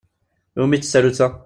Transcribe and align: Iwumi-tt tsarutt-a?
Iwumi-tt 0.55 0.83
tsarutt-a? 0.89 1.27